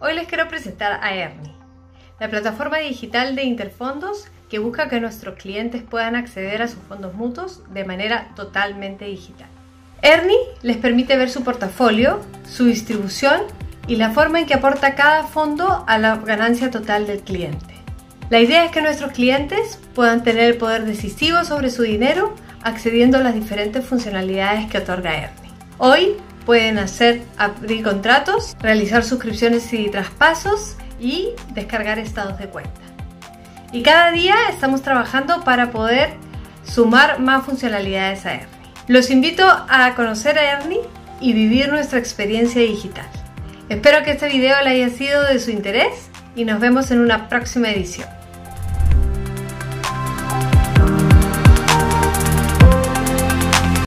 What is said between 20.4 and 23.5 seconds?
el poder decisivo sobre su dinero accediendo a las